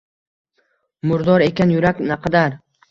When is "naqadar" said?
2.11-2.63